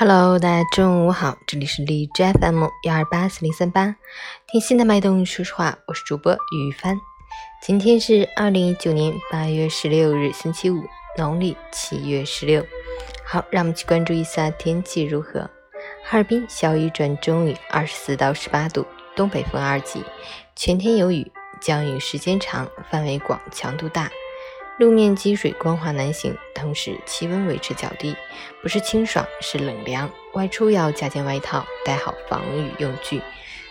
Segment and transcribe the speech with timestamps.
[0.00, 3.96] Hello，大家中午好，这里是荔枝 FM 幺二八四零三八，
[4.50, 6.98] 听心的脉动，说实话，我是主播于帆。
[7.60, 10.82] 今天是二零一九年八月十六日，星期五，
[11.18, 12.66] 农历七月十六。
[13.26, 15.40] 好，让我们去关注一下天气如何。
[16.02, 20.02] 哈尔滨小雨转中雨，二十四到十八度，东北风二级，
[20.56, 21.30] 全天有雨，
[21.60, 24.10] 降雨时间长，范围广，强度大。
[24.80, 28.16] 路面积水，光滑难行，同时气温维持较低，
[28.62, 30.10] 不是清爽是冷凉。
[30.32, 33.20] 外出要加件外套，带好防雨用具。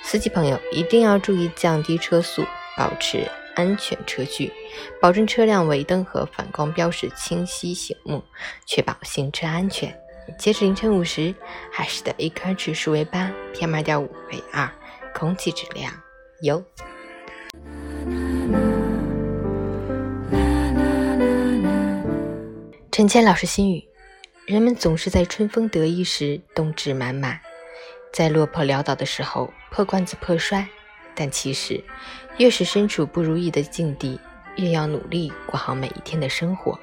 [0.03, 2.45] 司机朋友一定要注意降低车速，
[2.77, 4.53] 保持安全车距，
[5.01, 8.23] 保证车辆尾灯和反光标识清晰醒目，
[8.67, 9.91] 确保行车安全。
[10.37, 11.33] 截止凌晨五时，
[11.71, 14.69] 海市的 AQI 指数为八，PM 二点五为二，
[15.15, 15.91] 空气质量
[16.43, 16.63] 优。
[22.99, 23.87] 陈谦老师心语：
[24.45, 27.39] 人们总是在春风得意时斗志满满，
[28.11, 30.67] 在落魄潦倒的时候破罐子破摔。
[31.15, 31.81] 但其实，
[32.39, 34.19] 越是身处不如意的境地，
[34.57, 36.77] 越要努力过好每一天的生活。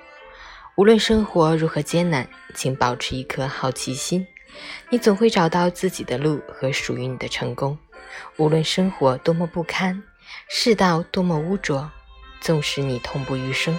[0.76, 4.26] 无论生活如何艰难，请保持一颗好奇心，
[4.88, 7.78] 你总会找到自己的路和属于你的成功。
[8.38, 10.02] 无论生活多么不堪，
[10.48, 11.90] 世道多么污浊，
[12.40, 13.78] 纵使你痛不欲生。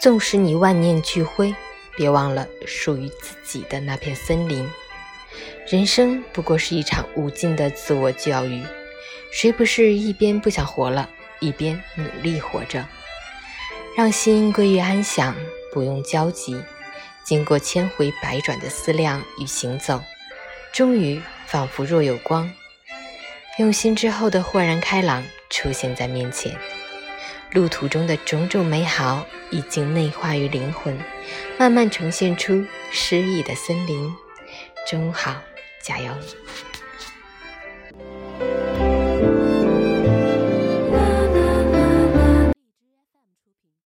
[0.00, 1.54] 纵使你万念俱灰，
[1.96, 4.68] 别忘了属于自己的那片森林。
[5.68, 8.62] 人生不过是一场无尽的自我教育，
[9.32, 11.10] 谁不是一边不想活了，
[11.40, 12.86] 一边努力活着？
[13.96, 15.34] 让心归于安详，
[15.72, 16.62] 不用焦急。
[17.24, 20.02] 经过千回百转的思量与行走，
[20.72, 22.50] 终于仿佛若有光，
[23.58, 26.56] 用心之后的豁然开朗出现在面前。
[27.52, 30.98] 路途中的种种美好已经内化于灵魂，
[31.58, 34.14] 慢慢呈现出诗意的森林。
[34.86, 35.34] 中午好，
[35.82, 36.12] 加油！